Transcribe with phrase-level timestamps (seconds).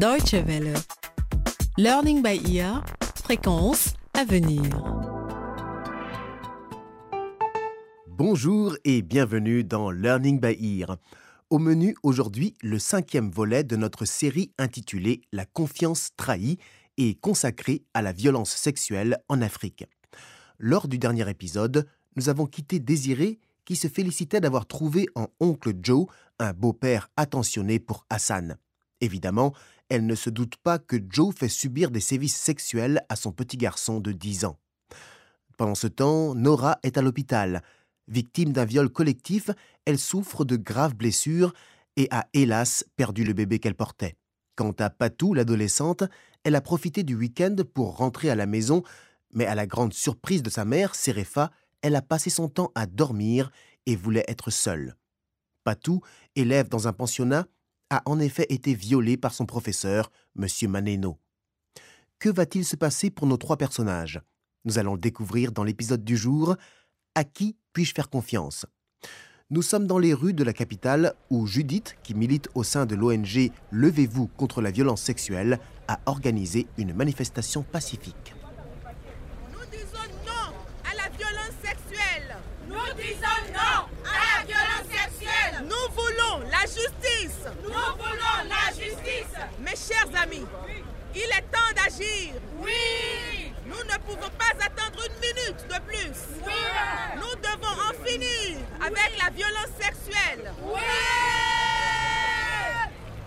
[0.00, 0.72] Deutsche Welle.
[1.76, 2.82] Learning by ear.
[3.22, 4.62] Fréquence à venir.
[8.08, 10.96] Bonjour et bienvenue dans Learning by Ear.
[11.50, 16.56] Au menu aujourd'hui, le cinquième volet de notre série intitulée La confiance trahie
[16.96, 19.84] et consacrée à la violence sexuelle en Afrique.
[20.58, 21.86] Lors du dernier épisode,
[22.16, 26.06] nous avons quitté Désiré qui se félicitait d'avoir trouvé en oncle Joe
[26.38, 28.56] un beau-père attentionné pour Hassan.
[29.02, 29.54] Évidemment,
[29.90, 33.56] elle ne se doute pas que Joe fait subir des sévices sexuels à son petit
[33.56, 34.58] garçon de 10 ans.
[35.58, 37.62] Pendant ce temps, Nora est à l'hôpital.
[38.08, 39.50] Victime d'un viol collectif,
[39.84, 41.52] elle souffre de graves blessures
[41.96, 44.16] et a hélas perdu le bébé qu'elle portait.
[44.56, 46.04] Quant à Patou, l'adolescente,
[46.44, 48.82] elle a profité du week-end pour rentrer à la maison,
[49.32, 51.50] mais à la grande surprise de sa mère, Serefa,
[51.82, 53.50] elle a passé son temps à dormir
[53.86, 54.96] et voulait être seule.
[55.64, 56.00] Patou,
[56.36, 57.46] élève dans un pensionnat,
[57.90, 60.46] a en effet été violée par son professeur, M.
[60.70, 61.18] Maneno.
[62.18, 64.20] Que va-t-il se passer pour nos trois personnages?
[64.64, 66.56] Nous allons le découvrir dans l'épisode du jour.
[67.14, 68.66] À qui puis-je faire confiance?
[69.52, 72.94] Nous sommes dans les rues de la capitale où Judith, qui milite au sein de
[72.94, 78.32] l'ONG Levez-vous contre la violence sexuelle, a organisé une manifestation pacifique.
[79.52, 80.54] Nous disons non
[80.84, 82.36] à la violence sexuelle.
[82.68, 85.64] Nous disons non à la violence sexuelle.
[85.64, 87.42] Nous voulons la justice.
[87.64, 89.34] Nous voulons la justice.
[89.58, 90.46] Mes chers amis,
[91.14, 92.34] il est temps d'agir.
[92.60, 93.52] Oui.
[93.66, 96.16] Nous ne pouvons pas attendre une minute de plus.
[96.44, 96.52] Oui.
[97.16, 100.52] Nous devons en finir avec la violence sexuelle.
[100.62, 100.80] Oui.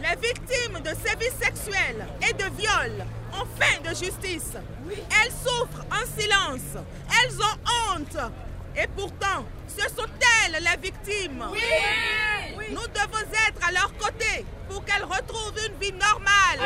[0.00, 4.52] Les victimes de sévices sexuels et de viols ont faim de justice.
[4.88, 6.84] Elles souffrent en silence.
[7.20, 8.32] Elles ont honte.
[8.76, 10.08] Et pourtant, ce sont
[10.46, 11.48] elles les victimes.
[11.50, 11.60] Oui.
[12.70, 16.60] Nous devons être à leur côté pour qu'elles retrouvent une vie normale.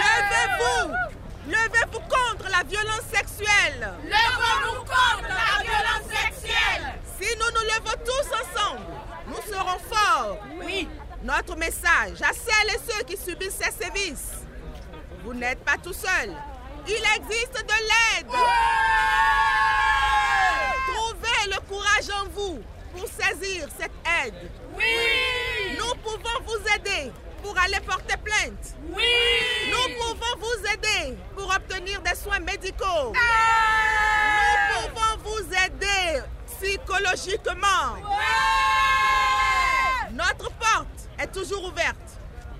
[0.00, 0.92] Levez-vous.
[1.46, 3.94] Levez-vous contre la violence sexuelle.
[4.04, 6.94] Levons-nous contre la violence sexuelle.
[7.18, 8.86] Si nous nous levons tous ensemble,
[9.28, 10.38] nous serons forts.
[10.62, 10.88] Oui.
[11.22, 14.32] Notre message à celles et ceux qui subissent ces sévices.
[15.24, 16.34] Vous n'êtes pas tout seul.
[16.86, 18.28] Il existe de l'aide.
[20.94, 22.62] Trouvez le courage en vous
[22.94, 23.92] pour saisir cette
[24.24, 24.50] aide.
[24.76, 25.76] Oui.
[25.76, 27.12] Nous pouvons vous aider
[27.42, 28.74] pour aller porter plainte.
[28.88, 29.04] Oui.
[29.70, 33.12] Nous pouvons vous aider pour obtenir des soins médicaux.
[33.16, 34.72] Ah.
[34.72, 37.96] Nous pouvons vous aider psychologiquement.
[40.12, 41.96] Notre porte est toujours ouverte.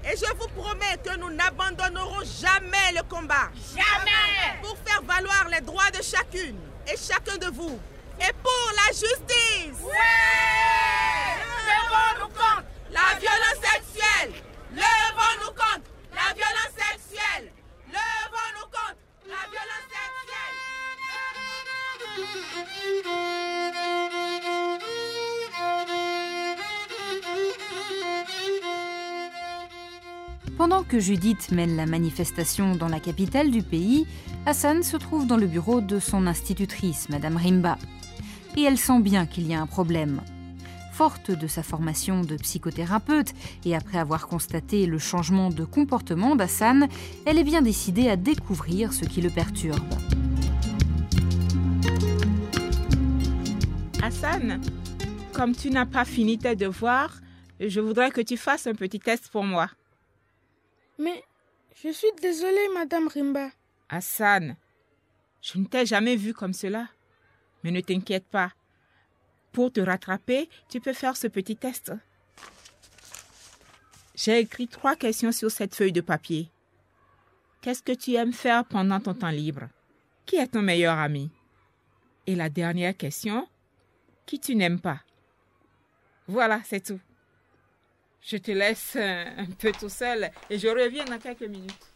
[0.05, 3.49] Et je vous promets que nous n'abandonnerons jamais le combat.
[3.75, 4.61] Jamais.
[4.61, 7.78] Pour faire valoir les droits de chacune et chacun de vous.
[8.21, 9.54] Et pour la justice.
[11.67, 14.33] Levons-nous contre La violence sexuelle.
[14.73, 17.51] Levons-nous contre la violence sexuelle.
[17.89, 19.85] Levons-nous contre la violence
[30.56, 34.06] Pendant que Judith mène la manifestation dans la capitale du pays,
[34.47, 37.77] Hassan se trouve dans le bureau de son institutrice, Madame Rimba.
[38.57, 40.21] Et elle sent bien qu'il y a un problème.
[40.93, 43.35] Forte de sa formation de psychothérapeute
[43.65, 46.89] et après avoir constaté le changement de comportement d'Hassan,
[47.27, 49.95] elle est bien décidée à découvrir ce qui le perturbe.
[54.03, 54.61] Hassan,
[55.33, 57.21] comme tu n'as pas fini tes devoirs,
[57.59, 59.69] je voudrais que tu fasses un petit test pour moi.
[60.99, 61.25] Mais
[61.83, 63.49] je suis désolée, Madame Rimba.
[63.89, 64.57] Hassan,
[65.43, 66.87] je ne t'ai jamais vu comme cela.
[67.65, 68.53] Mais ne t'inquiète pas.
[69.53, 71.93] Pour te rattraper, tu peux faire ce petit test.
[74.15, 76.51] J'ai écrit trois questions sur cette feuille de papier.
[77.63, 79.69] Qu'est-ce que tu aimes faire pendant ton temps libre?
[80.27, 81.31] Qui est ton meilleur ami?
[82.27, 83.49] Et la dernière question,
[84.27, 85.01] qui tu n'aimes pas?
[86.27, 87.01] Voilà, c'est tout.
[88.21, 91.94] Je te laisse un un peu tout seul et je reviens dans quelques minutes.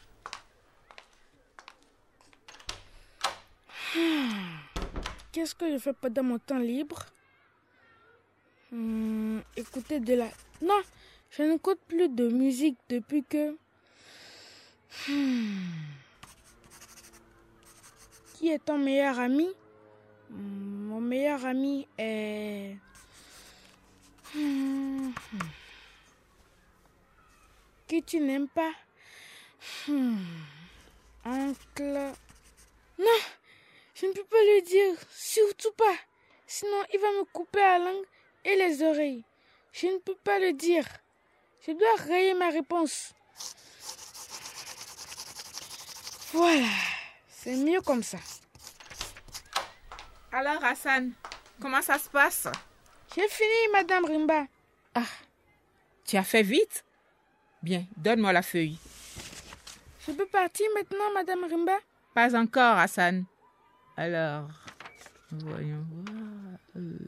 [5.39, 6.99] Qu'est-ce que je fais pendant mon temps libre?
[8.73, 10.29] Hmm, Écouter de la...
[10.61, 10.83] Non,
[11.31, 13.57] je n'écoute plus de musique depuis que...
[15.07, 15.63] Hmm.
[18.35, 19.49] Qui est ton meilleur ami?
[20.29, 22.77] Mon meilleur ami est...
[24.35, 25.11] Hmm.
[27.87, 28.73] Qui tu n'aimes pas?
[31.25, 32.13] Oncle...
[32.99, 33.21] Non,
[34.01, 35.97] je ne peux pas lui dire, surtout pas.
[36.47, 38.05] Sinon, il va me couper la langue
[38.45, 39.25] et les oreilles.
[39.73, 40.85] Je ne peux pas le dire.
[41.67, 43.13] Je dois rayer ma réponse.
[46.33, 46.69] Voilà,
[47.29, 48.19] c'est mieux comme ça.
[50.31, 51.13] Alors, Hassan,
[51.61, 52.47] comment ça se passe?
[53.15, 54.47] J'ai fini, Madame Rimba.
[54.95, 55.03] Ah,
[56.07, 56.85] tu as fait vite?
[57.63, 58.79] Bien, donne-moi la feuille.
[60.07, 61.79] Je peux partir maintenant, Madame Rimba?
[62.15, 63.25] Pas encore, Hassan.
[63.99, 64.49] Alors,
[65.33, 66.59] voyons voir.
[66.77, 66.99] Euh,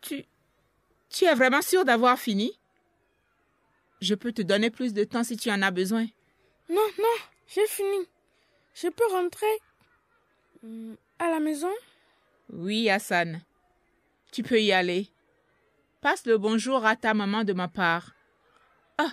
[0.00, 0.24] tu,
[1.08, 2.58] tu es vraiment sûr d'avoir fini?
[4.00, 6.06] Je peux te donner plus de temps si tu en as besoin.
[6.68, 7.16] Non, non,
[7.46, 8.08] j'ai fini.
[8.74, 9.46] Je peux rentrer
[10.64, 11.72] euh, à la maison?
[12.52, 13.40] Oui, Hassan.
[14.32, 15.08] Tu peux y aller.
[16.00, 18.10] Passe le bonjour à ta maman de ma part.
[18.98, 19.12] Ah,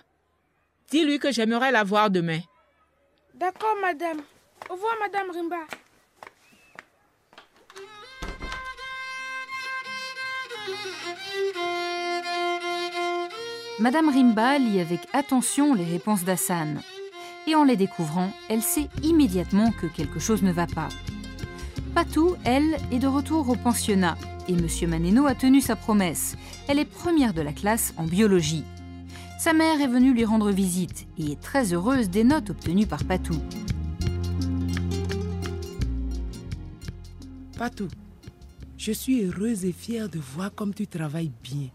[0.89, 2.39] dis-lui que j'aimerais la voir demain.
[3.35, 4.23] D'accord, madame.
[4.71, 5.67] Au revoir, madame Rimba.
[13.79, 16.79] Madame Rimba lit avec attention les réponses d'Hassan.
[17.47, 20.89] Et en les découvrant, elle sait immédiatement que quelque chose ne va pas.
[21.93, 24.15] Patou, elle, est de retour au pensionnat.
[24.47, 26.37] Et Monsieur Maneno a tenu sa promesse.
[26.67, 28.63] Elle est première de la classe en biologie.
[29.39, 33.03] Sa mère est venue lui rendre visite et est très heureuse des notes obtenues par
[33.03, 33.35] Patou.
[37.57, 37.87] Patou,
[38.83, 41.69] je suis heureuse et fière de voir comme tu travailles bien.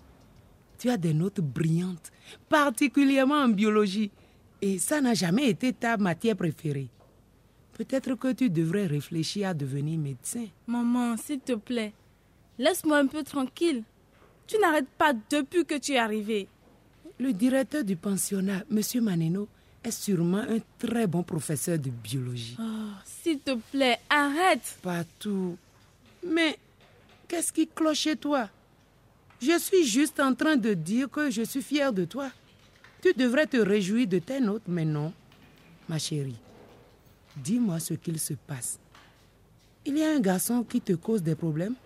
[0.78, 2.12] Tu as des notes brillantes,
[2.50, 4.10] particulièrement en biologie.
[4.60, 6.90] Et ça n'a jamais été ta matière préférée.
[7.72, 10.48] Peut-être que tu devrais réfléchir à devenir médecin.
[10.66, 11.94] Maman, s'il te plaît,
[12.58, 13.84] laisse-moi un peu tranquille.
[14.46, 16.46] Tu n'arrêtes pas depuis que tu es arrivé.
[17.18, 18.82] Le directeur du pensionnat, M.
[19.02, 19.48] Maneno,
[19.82, 22.58] est sûrement un très bon professeur de biologie.
[22.60, 24.78] Oh, s'il te plaît, arrête.
[24.82, 25.56] Pas tout.
[26.26, 26.58] Mais
[27.28, 28.48] qu'est-ce qui cloche chez toi?
[29.40, 32.30] Je suis juste en train de dire que je suis fière de toi.
[33.00, 35.12] Tu devrais te réjouir de tes notes, mais non.
[35.88, 36.40] Ma chérie,
[37.36, 38.78] dis-moi ce qu'il se passe.
[39.84, 41.76] Il y a un garçon qui te cause des problèmes?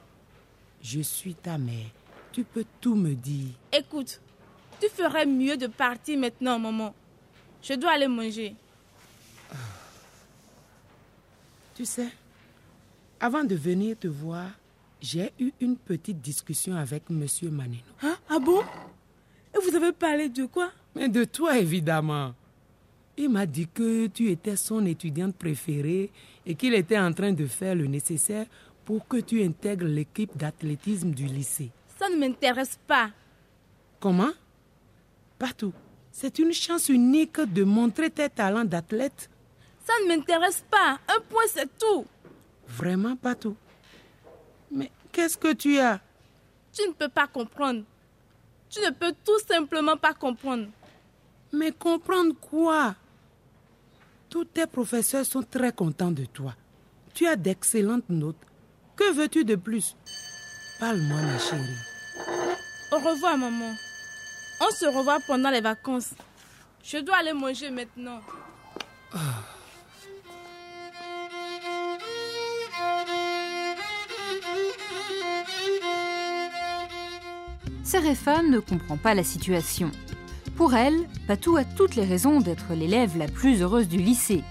[0.81, 1.87] Je suis ta mère.
[2.33, 3.51] Tu peux tout me dire.
[3.73, 4.21] Écoute,
[4.81, 6.95] tu ferais mieux de partir maintenant, maman.
[7.63, 8.57] Je dois aller manger.
[11.75, 12.09] Tu sais,
[13.21, 14.51] avant de venir te voir,
[15.03, 17.83] j'ai eu une petite discussion avec Monsieur Maneno.
[18.03, 18.17] Hein?
[18.31, 18.63] Ah bon?
[19.53, 20.71] Et vous avez parlé de quoi?
[20.95, 22.35] Mais de toi, évidemment.
[23.17, 26.11] Il m'a dit que tu étais son étudiante préférée
[26.47, 28.47] et qu'il était en train de faire le nécessaire
[28.85, 31.71] pour que tu intègres l'équipe d'athlétisme du lycée.
[31.99, 33.11] Ça ne m'intéresse pas.
[34.01, 34.31] Comment?
[35.39, 35.73] Partout.
[36.11, 39.29] C'est une chance unique de montrer tes talents d'athlète.
[39.85, 40.99] Ça ne m'intéresse pas.
[41.09, 42.07] Un point, c'est tout.
[42.69, 43.57] Vraiment pas tout.
[45.13, 46.01] Qu'est-ce que tu as?
[46.73, 47.83] Tu ne peux pas comprendre.
[48.71, 50.69] Tu ne peux tout simplement pas comprendre.
[51.53, 52.97] Mais comprendre quoi?
[54.31, 56.55] Tous tes professeurs sont très contents de toi.
[57.13, 58.41] Tu as d'excellentes notes.
[58.97, 59.95] Que veux-tu de plus?
[60.81, 61.61] Parle-moi, ma chérie.
[62.91, 63.75] Au revoir, maman.
[64.61, 66.15] On se revoit pendant les vacances.
[66.83, 68.21] Je dois aller manger maintenant.
[77.93, 79.91] Serefa ne comprend pas la situation.
[80.57, 80.97] Pour elle,
[81.27, 84.43] Patou a toutes les raisons d'être l'élève la plus heureuse du lycée.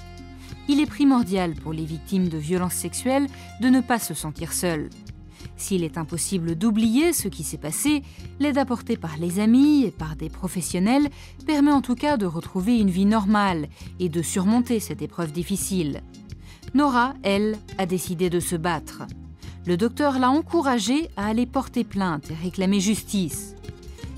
[0.67, 3.25] Il est primordial pour les victimes de violences sexuelles
[3.59, 4.91] de ne pas se sentir seules.
[5.57, 8.03] S'il est impossible d'oublier ce qui s'est passé,
[8.39, 11.09] l'aide apportée par les amis et par des professionnels
[11.47, 13.69] permet en tout cas de retrouver une vie normale
[13.99, 16.03] et de surmonter cette épreuve difficile.
[16.75, 19.01] Nora, elle, a décidé de se battre.
[19.65, 23.55] Le docteur l'a encouragée à aller porter plainte et réclamer justice.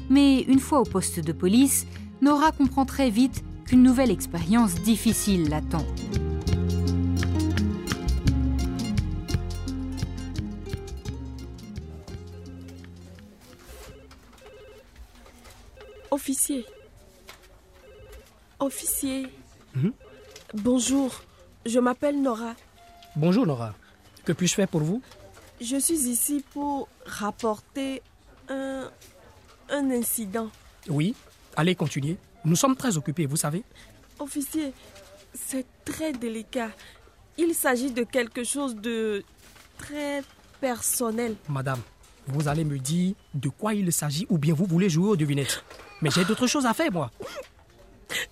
[0.10, 1.86] Mais une fois au poste de police,
[2.22, 5.86] Nora comprend très vite qu'une nouvelle expérience difficile l'attend.
[16.10, 16.66] Officier.
[18.60, 19.28] Officier.
[19.76, 19.92] Mhm.
[20.54, 21.22] Bonjour,
[21.66, 22.54] je m'appelle Nora.
[23.18, 23.74] Bonjour Nora.
[24.24, 25.02] Que puis-je faire pour vous?
[25.64, 28.02] Je suis ici pour rapporter
[28.50, 28.92] un,
[29.70, 30.50] un incident.
[30.90, 31.16] Oui,
[31.56, 32.18] allez continuer.
[32.44, 33.64] Nous sommes très occupés, vous savez.
[34.20, 34.74] Officier,
[35.34, 36.70] c'est très délicat.
[37.38, 39.24] Il s'agit de quelque chose de
[39.78, 40.22] très
[40.60, 41.38] personnel.
[41.48, 41.80] Madame,
[42.28, 45.64] vous allez me dire de quoi il s'agit ou bien vous voulez jouer aux devinettes.
[46.02, 47.10] Mais j'ai d'autres choses à faire, moi.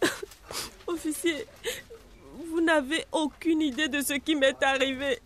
[0.88, 1.48] Officier,
[2.50, 5.20] vous n'avez aucune idée de ce qui m'est arrivé.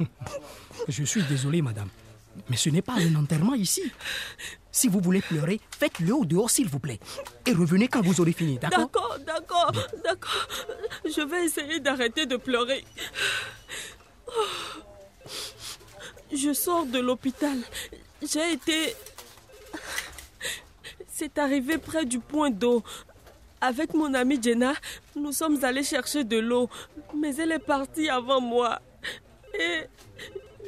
[0.88, 1.88] Je suis désolé, madame.
[2.48, 3.92] Mais ce n'est pas un enterrement ici.
[4.70, 6.98] Si vous voulez pleurer, faites-le au dehors, s'il vous plaît.
[7.46, 8.80] Et revenez quand vous aurez fini, d'accord?
[8.80, 10.48] D'accord, d'accord, d'accord.
[11.04, 12.84] Je vais essayer d'arrêter de pleurer.
[16.32, 17.58] Je sors de l'hôpital.
[18.22, 18.96] J'ai été...
[21.08, 22.82] C'est arrivé près du point d'eau.
[23.60, 24.72] Avec mon amie Jenna,
[25.14, 26.68] nous sommes allés chercher de l'eau,
[27.14, 28.80] mais elle est partie avant moi.
[29.54, 29.82] Et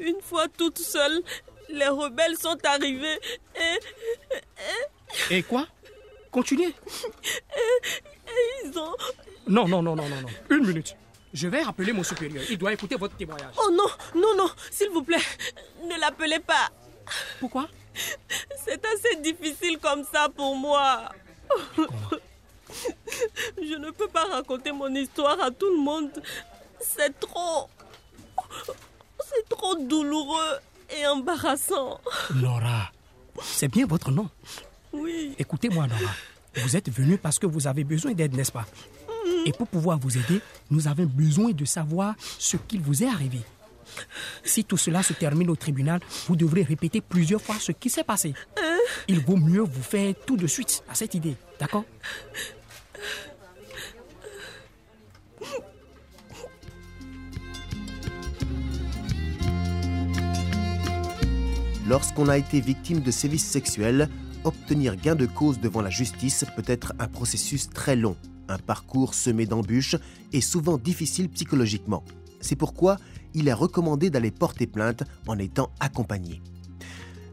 [0.00, 1.22] une fois toute seule,
[1.68, 3.18] les rebelles sont arrivés
[3.56, 3.78] et...
[5.34, 5.66] Et, quoi?
[6.30, 6.74] Continuez.
[6.74, 8.94] Et, ils ont...
[9.46, 10.28] Non, non, non, non, non, non.
[10.50, 10.96] Une minute.
[11.32, 12.44] Je vais rappeler mon supérieur.
[12.48, 13.54] Il doit écouter votre témoignage.
[13.58, 15.18] Oh non, non, non, s'il vous plaît,
[15.82, 16.70] ne l'appelez pas.
[17.40, 17.68] Pourquoi?
[18.64, 21.08] C'est assez difficile comme ça pour moi.
[21.76, 26.10] Je ne peux pas raconter mon histoire à tout le monde.
[26.80, 27.68] C'est trop...
[29.28, 30.58] C'est trop douloureux
[30.96, 32.00] et embarrassant.
[32.34, 32.92] Laura,
[33.42, 34.28] c'est bien votre nom.
[34.92, 35.34] Oui.
[35.38, 36.12] Écoutez-moi, Laura.
[36.56, 38.66] Vous êtes venue parce que vous avez besoin d'aide, n'est-ce pas?
[39.46, 40.40] Et pour pouvoir vous aider,
[40.70, 43.40] nous avons besoin de savoir ce qu'il vous est arrivé.
[44.44, 48.04] Si tout cela se termine au tribunal, vous devrez répéter plusieurs fois ce qui s'est
[48.04, 48.34] passé.
[49.08, 51.84] Il vaut mieux vous faire tout de suite à cette idée, d'accord?
[61.94, 64.08] Lorsqu'on a été victime de sévices sexuels,
[64.42, 68.16] obtenir gain de cause devant la justice peut être un processus très long,
[68.48, 69.94] un parcours semé d'embûches
[70.32, 72.02] et souvent difficile psychologiquement.
[72.40, 72.96] C'est pourquoi
[73.32, 76.42] il est recommandé d'aller porter plainte en étant accompagné.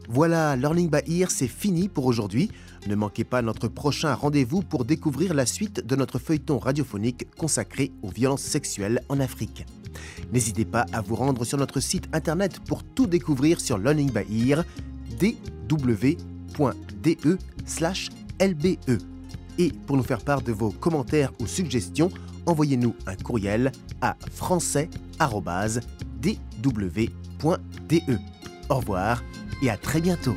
[0.08, 2.50] Voilà, Learning by Ear, c'est fini pour aujourd'hui.
[2.86, 7.92] Ne manquez pas notre prochain rendez-vous pour découvrir la suite de notre feuilleton radiophonique consacré
[8.02, 9.64] aux violences sexuelles en Afrique.
[10.32, 14.50] N'hésitez pas à vous rendre sur notre site internet pour tout découvrir sur Learning by
[14.50, 14.64] Ear,
[15.18, 16.16] dw.de/lbe.
[18.88, 18.98] E.
[19.58, 22.10] Et pour nous faire part de vos commentaires ou suggestions,
[22.46, 25.18] envoyez-nous un courriel à français.dw.de.
[28.68, 29.22] Au revoir
[29.62, 30.36] et à très bientôt.